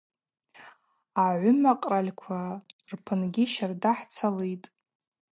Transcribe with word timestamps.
Агӏвымакъральква 1.25 2.39
рпынгьи 2.93 3.45
щарда 3.53 3.91
хӏцалитӏ. 3.97 4.67